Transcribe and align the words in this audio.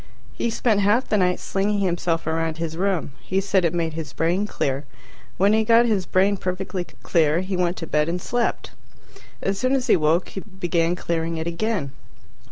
He 0.33 0.49
spent 0.49 0.79
half 0.79 1.07
the 1.07 1.17
night 1.17 1.39
slinging 1.39 1.77
himself 1.77 2.25
around 2.25 2.57
his 2.57 2.75
room. 2.75 3.11
He 3.21 3.39
said 3.39 3.63
it 3.63 3.71
made 3.71 3.93
his 3.93 4.13
brain 4.13 4.47
clear. 4.47 4.83
When 5.37 5.53
he 5.53 5.63
got 5.63 5.85
his 5.85 6.07
brain 6.07 6.37
perfectly 6.37 6.85
clear, 7.03 7.41
he 7.41 7.55
went 7.55 7.77
to 7.77 7.85
bed 7.85 8.09
and 8.09 8.19
slept. 8.19 8.71
As 9.43 9.59
soon 9.59 9.75
as 9.75 9.85
he 9.85 9.95
woke, 9.95 10.29
he 10.29 10.39
began 10.41 10.95
clearing 10.95 11.37
it 11.37 11.45
again. 11.45 11.91